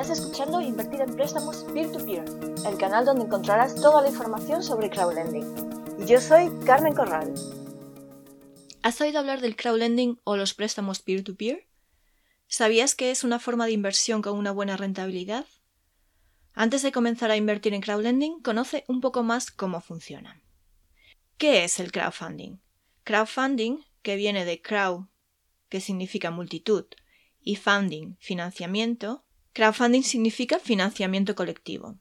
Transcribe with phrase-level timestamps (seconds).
[0.00, 2.24] Estás escuchando Invertir en Préstamos Peer-to-Peer,
[2.66, 5.44] el canal donde encontrarás toda la información sobre crowdlending.
[6.00, 7.34] Y yo soy Carmen Corral.
[8.82, 11.68] ¿Has oído hablar del crowdlending o los préstamos peer-to-peer?
[12.46, 15.44] ¿Sabías que es una forma de inversión con una buena rentabilidad?
[16.54, 20.40] Antes de comenzar a invertir en crowdlending, conoce un poco más cómo funciona.
[21.36, 22.62] ¿Qué es el crowdfunding?
[23.04, 25.08] Crowdfunding, que viene de crowd,
[25.68, 26.86] que significa multitud,
[27.42, 29.26] y funding, financiamiento,
[29.60, 31.98] crowdfunding significa financiamiento colectivo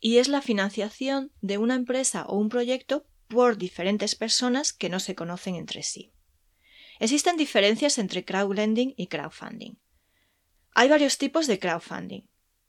[0.00, 4.98] y es la financiación de una empresa o un proyecto por diferentes personas que no
[4.98, 6.14] se conocen entre sí.
[7.00, 9.74] Existen diferencias entre crowdlending y crowdfunding.
[10.74, 12.22] Hay varios tipos de crowdfunding.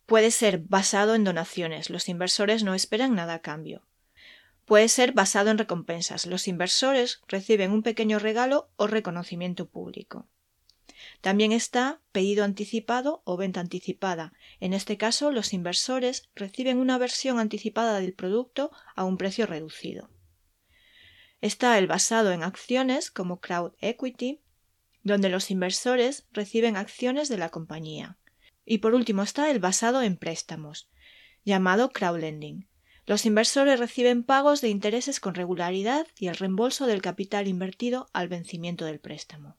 [0.08, 3.88] Puede ser basado en donaciones, los inversores no esperan nada a cambio.
[4.66, 10.28] Puede ser basado en recompensas, los inversores reciben un pequeño regalo o reconocimiento público.
[11.24, 14.34] También está pedido anticipado o venta anticipada.
[14.60, 20.10] En este caso, los inversores reciben una versión anticipada del producto a un precio reducido.
[21.40, 24.42] Está el basado en acciones como crowd equity,
[25.02, 28.18] donde los inversores reciben acciones de la compañía.
[28.66, 30.90] Y por último está el basado en préstamos,
[31.46, 32.68] llamado crowdlending.
[33.06, 38.28] Los inversores reciben pagos de intereses con regularidad y el reembolso del capital invertido al
[38.28, 39.56] vencimiento del préstamo.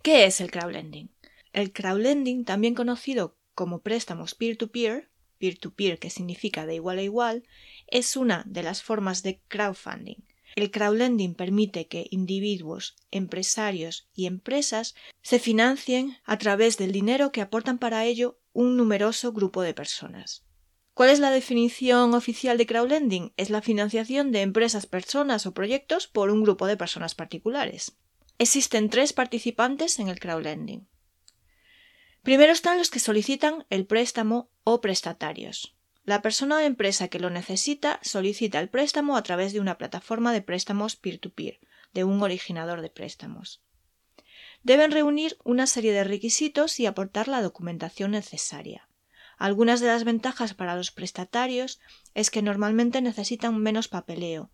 [0.00, 1.10] ¿Qué es el crowdlending?
[1.52, 7.44] El crowdlending, también conocido como préstamos peer-to-peer, peer-to-peer que significa de igual a igual,
[7.88, 10.24] es una de las formas de crowdfunding.
[10.54, 17.40] El crowdlending permite que individuos, empresarios y empresas se financien a través del dinero que
[17.40, 20.44] aportan para ello un numeroso grupo de personas.
[20.94, 23.32] ¿Cuál es la definición oficial de crowdlending?
[23.38, 27.96] Es la financiación de empresas, personas o proyectos por un grupo de personas particulares.
[28.38, 30.88] Existen tres participantes en el crowdlending.
[32.22, 35.76] Primero están los que solicitan el préstamo o prestatarios.
[36.04, 40.32] La persona o empresa que lo necesita solicita el préstamo a través de una plataforma
[40.32, 41.60] de préstamos peer-to-peer,
[41.94, 43.62] de un originador de préstamos.
[44.62, 48.88] Deben reunir una serie de requisitos y aportar la documentación necesaria.
[49.36, 51.80] Algunas de las ventajas para los prestatarios
[52.14, 54.50] es que normalmente necesitan menos papeleo,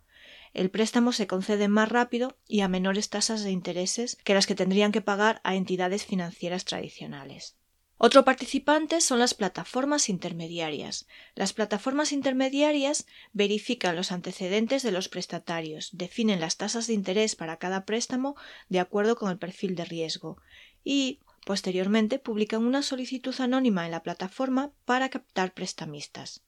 [0.54, 4.54] el préstamo se concede más rápido y a menores tasas de intereses que las que
[4.54, 7.56] tendrían que pagar a entidades financieras tradicionales.
[8.00, 11.08] Otro participante son las plataformas intermediarias.
[11.34, 17.56] Las plataformas intermediarias verifican los antecedentes de los prestatarios, definen las tasas de interés para
[17.56, 18.36] cada préstamo
[18.68, 20.40] de acuerdo con el perfil de riesgo
[20.84, 26.44] y, posteriormente, publican una solicitud anónima en la plataforma para captar prestamistas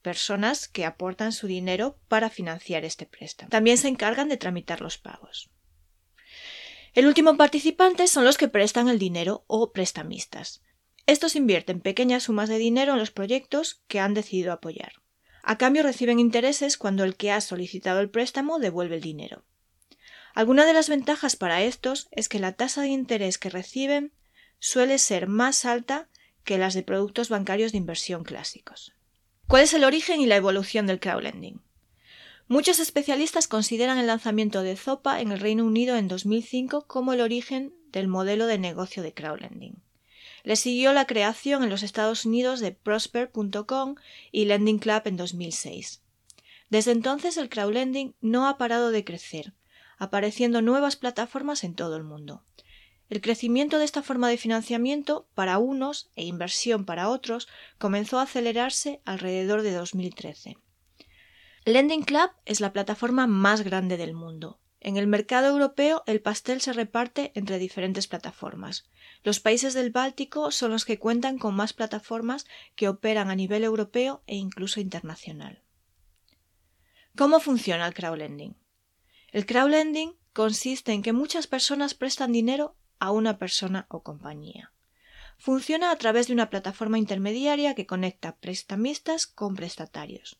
[0.00, 3.50] personas que aportan su dinero para financiar este préstamo.
[3.50, 5.50] También se encargan de tramitar los pagos.
[6.92, 10.62] El último participante son los que prestan el dinero o prestamistas.
[11.06, 14.92] Estos invierten pequeñas sumas de dinero en los proyectos que han decidido apoyar.
[15.42, 19.44] A cambio reciben intereses cuando el que ha solicitado el préstamo devuelve el dinero.
[20.34, 24.12] Alguna de las ventajas para estos es que la tasa de interés que reciben
[24.58, 26.08] suele ser más alta
[26.44, 28.94] que las de productos bancarios de inversión clásicos.
[29.50, 31.60] ¿Cuál es el origen y la evolución del crowdlending?
[32.46, 37.20] Muchos especialistas consideran el lanzamiento de Zopa en el Reino Unido en 2005 como el
[37.20, 39.82] origen del modelo de negocio de crowdlending.
[40.44, 43.96] Le siguió la creación en los Estados Unidos de Prosper.com
[44.30, 46.00] y Lending Club en 2006.
[46.68, 49.54] Desde entonces el crowdlending no ha parado de crecer,
[49.98, 52.44] apareciendo nuevas plataformas en todo el mundo.
[53.10, 58.22] El crecimiento de esta forma de financiamiento para unos e inversión para otros comenzó a
[58.22, 60.56] acelerarse alrededor de 2013.
[61.64, 64.60] Lending Club es la plataforma más grande del mundo.
[64.78, 68.88] En el mercado europeo el pastel se reparte entre diferentes plataformas.
[69.24, 73.64] Los países del Báltico son los que cuentan con más plataformas que operan a nivel
[73.64, 75.64] europeo e incluso internacional.
[77.16, 78.56] ¿Cómo funciona el crowdlending?
[79.32, 84.72] El crowdlending consiste en que muchas personas prestan dinero a una persona o compañía.
[85.38, 90.38] Funciona a través de una plataforma intermediaria que conecta prestamistas con prestatarios.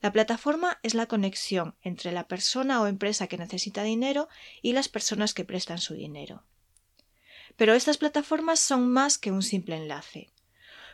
[0.00, 4.28] La plataforma es la conexión entre la persona o empresa que necesita dinero
[4.60, 6.44] y las personas que prestan su dinero.
[7.56, 10.30] Pero estas plataformas son más que un simple enlace.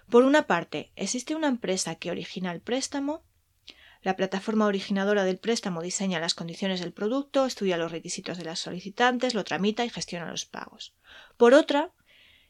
[0.08, 3.22] Por una parte, existe una empresa que origina el préstamo,
[4.02, 8.58] la plataforma originadora del préstamo diseña las condiciones del producto, estudia los requisitos de las
[8.58, 10.94] solicitantes, lo tramita y gestiona los pagos.
[11.36, 11.92] Por otra,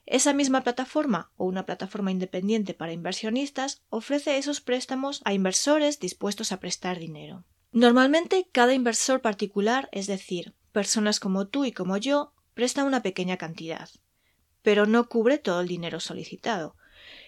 [0.06, 6.52] esa misma plataforma o una plataforma independiente para inversionistas ofrece esos préstamos a inversores dispuestos
[6.52, 7.44] a prestar dinero.
[7.72, 13.36] Normalmente cada inversor particular, es decir, personas como tú y como yo, presta una pequeña
[13.36, 13.88] cantidad,
[14.62, 16.76] pero no cubre todo el dinero solicitado.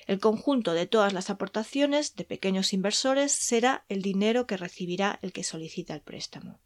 [0.07, 5.33] El conjunto de todas las aportaciones de pequeños inversores será el dinero que recibirá el
[5.33, 6.61] que solicita el préstamo.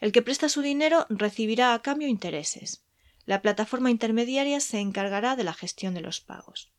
[0.00, 2.84] El que presta su dinero recibirá a cambio intereses.
[3.26, 6.72] La plataforma intermediaria se encargará de la gestión de los pagos.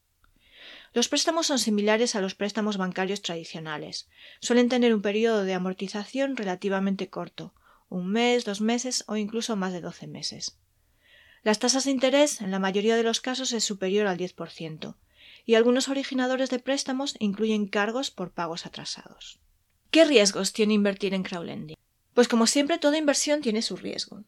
[0.93, 4.09] Los préstamos son similares a los préstamos bancarios tradicionales.
[4.41, 7.53] Suelen tener un periodo de amortización relativamente corto,
[7.89, 10.57] un mes, dos meses o incluso más de doce meses.
[11.43, 14.95] Las tasas de interés en la mayoría de los casos es superior al 10%,
[15.49, 19.39] y algunos originadores de préstamos incluyen cargos por pagos atrasados.
[19.89, 21.75] ¿Qué riesgos tiene invertir en crowdlending?
[22.13, 24.23] Pues como siempre toda inversión tiene su riesgo.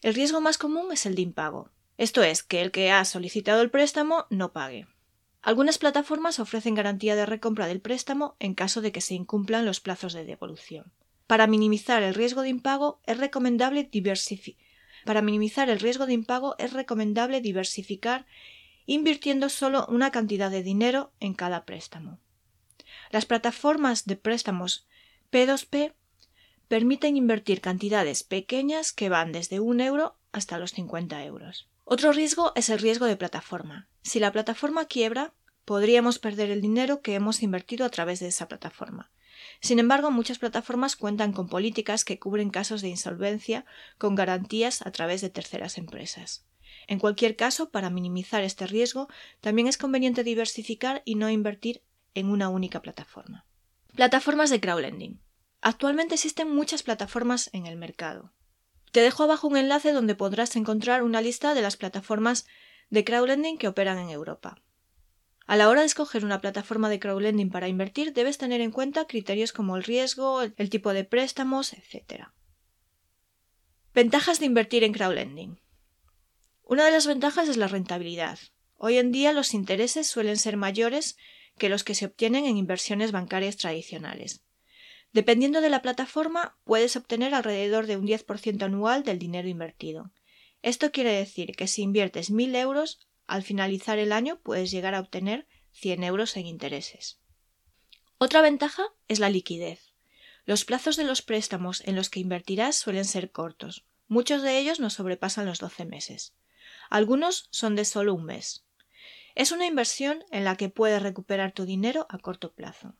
[0.00, 3.60] El riesgo más común es el de impago, esto es, que el que ha solicitado
[3.60, 4.86] el préstamo no pague.
[5.42, 9.80] Algunas plataformas ofrecen garantía de recompra del préstamo en caso de que se incumplan los
[9.80, 10.90] plazos de devolución.
[11.26, 13.90] Para minimizar el riesgo de impago es recomendable
[15.04, 18.24] Para minimizar el riesgo de impago es recomendable diversificar
[18.86, 22.18] invirtiendo solo una cantidad de dinero en cada préstamo.
[23.10, 24.86] Las plataformas de préstamos
[25.30, 25.94] P2P
[26.68, 31.68] permiten invertir cantidades pequeñas que van desde un euro hasta los 50 euros.
[31.84, 33.88] Otro riesgo es el riesgo de plataforma.
[34.02, 35.32] Si la plataforma quiebra,
[35.64, 39.10] podríamos perder el dinero que hemos invertido a través de esa plataforma.
[39.60, 43.64] Sin embargo, muchas plataformas cuentan con políticas que cubren casos de insolvencia
[43.98, 46.44] con garantías a través de terceras empresas.
[46.86, 49.08] En cualquier caso, para minimizar este riesgo,
[49.40, 51.82] también es conveniente diversificar y no invertir
[52.14, 53.44] en una única plataforma.
[53.94, 55.20] Plataformas de crowdlending.
[55.60, 58.32] Actualmente existen muchas plataformas en el mercado.
[58.92, 62.46] Te dejo abajo un enlace donde podrás encontrar una lista de las plataformas
[62.88, 64.62] de crowdlending que operan en Europa.
[65.46, 69.06] A la hora de escoger una plataforma de crowdlending para invertir, debes tener en cuenta
[69.06, 72.28] criterios como el riesgo, el tipo de préstamos, etc.
[73.94, 75.60] Ventajas de invertir en crowdlending.
[76.68, 78.40] Una de las ventajas es la rentabilidad.
[78.76, 81.16] Hoy en día los intereses suelen ser mayores
[81.58, 84.42] que los que se obtienen en inversiones bancarias tradicionales.
[85.12, 90.10] Dependiendo de la plataforma, puedes obtener alrededor de un 10% anual del dinero invertido.
[90.62, 92.98] Esto quiere decir que si inviertes 1.000 euros,
[93.28, 97.20] al finalizar el año puedes llegar a obtener 100 euros en intereses.
[98.18, 99.92] Otra ventaja es la liquidez.
[100.44, 103.84] Los plazos de los préstamos en los que invertirás suelen ser cortos.
[104.08, 106.34] Muchos de ellos no sobrepasan los 12 meses.
[106.90, 108.64] Algunos son de solo un mes.
[109.34, 112.94] Es una inversión en la que puedes recuperar tu dinero a corto plazo.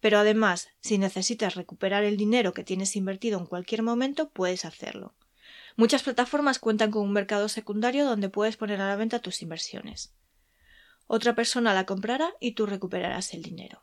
[0.00, 5.14] Pero además, si necesitas recuperar el dinero que tienes invertido en cualquier momento, puedes hacerlo.
[5.76, 10.12] Muchas plataformas cuentan con un mercado secundario donde puedes poner a la venta tus inversiones.
[11.06, 13.82] Otra persona la comprará y tú recuperarás el dinero.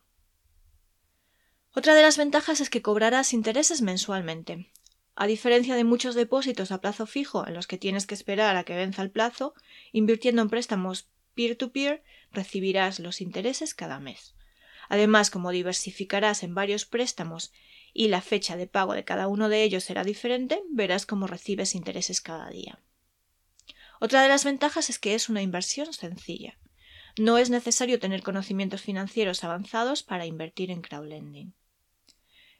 [1.73, 4.71] Otra de las ventajas es que cobrarás intereses mensualmente.
[5.15, 8.65] A diferencia de muchos depósitos a plazo fijo en los que tienes que esperar a
[8.65, 9.53] que venza el plazo,
[9.93, 12.01] invirtiendo en préstamos peer to -peer,
[12.31, 14.35] recibirás los intereses cada mes.
[14.89, 17.53] Además, como diversificarás en varios préstamos
[17.93, 21.75] y la fecha de pago de cada uno de ellos será diferente, verás cómo recibes
[21.75, 22.79] intereses cada día.
[24.01, 26.59] Otra de las ventajas es que es una inversión sencilla.
[27.17, 31.53] No es necesario tener conocimientos financieros avanzados para invertir en crowdlending.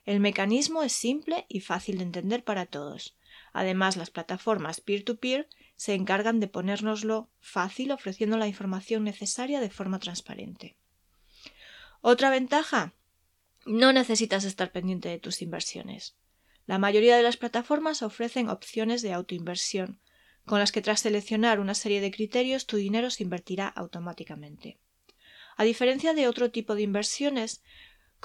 [0.06, 3.16] El mecanismo es simple y fácil de entender para todos.
[3.54, 9.60] Además, las plataformas peer to -peer se encargan de ponérnoslo fácil ofreciendo la información necesaria
[9.60, 10.75] de forma transparente.
[12.01, 12.94] Otra ventaja,
[13.65, 16.15] no necesitas estar pendiente de tus inversiones.
[16.68, 20.00] La mayoría de las plataformas ofrecen opciones de autoinversión,
[20.46, 24.77] con las que tras seleccionar una serie de criterios tu dinero se invertirá automáticamente.
[25.58, 27.63] A diferencia de otro tipo de inversiones,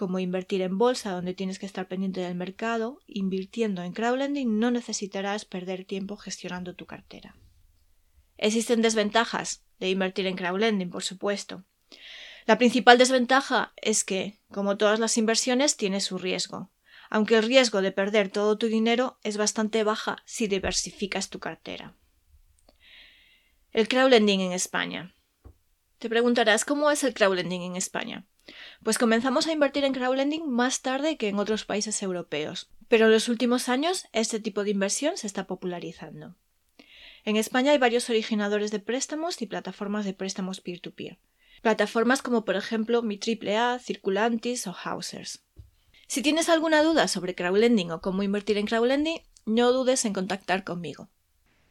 [0.00, 4.70] como invertir en bolsa donde tienes que estar pendiente del mercado, invirtiendo en crowdlending no
[4.70, 7.36] necesitarás perder tiempo gestionando tu cartera.
[8.38, 11.66] Existen desventajas de invertir en crowdlending, por supuesto.
[12.46, 16.70] La principal desventaja es que, como todas las inversiones, tiene su riesgo,
[17.10, 21.94] aunque el riesgo de perder todo tu dinero es bastante baja si diversificas tu cartera.
[23.70, 25.14] El crowdlending en España.
[25.98, 28.24] Te preguntarás cómo es el crowdlending en España.
[28.82, 33.12] Pues comenzamos a invertir en crowdlending más tarde que en otros países europeos, pero en
[33.12, 36.36] los últimos años este tipo de inversión se está popularizando.
[37.24, 41.18] En España hay varios originadores de préstamos y plataformas de préstamos peer-to-peer.
[41.62, 45.42] Plataformas como por ejemplo Mi AAA, Circulantis o Hausers.
[46.06, 50.64] Si tienes alguna duda sobre crowdlending o cómo invertir en crowdlending, no dudes en contactar
[50.64, 51.10] conmigo.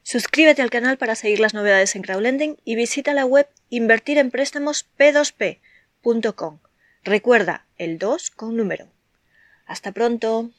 [0.04, 5.69] Suscríbete al canal para seguir las novedades en crowdlending y visita la web invertirenpréstamosp2p.com.
[7.04, 8.88] Recuerda el 2 con número.
[9.66, 10.52] Hasta pronto.